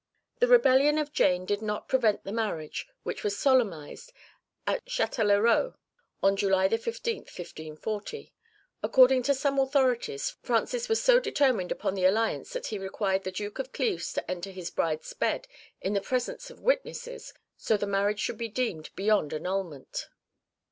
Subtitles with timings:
[0.39, 4.11] (1) The rebellion of Jane did not prevent the marriage, which was solemnised
[4.65, 5.75] at Châtelherault
[6.23, 8.33] on July 15th, 1540.
[8.81, 13.31] According to some authorities, Francis was so determined upon the alliance that he required the
[13.31, 15.47] Duke of Cleves to enter his bride's bed
[15.81, 20.07] in the presence of witnesses, so that the marriage should be deemed beyond annulment.